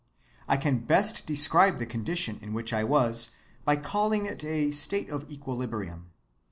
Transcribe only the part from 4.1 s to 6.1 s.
it a state of equilibrium.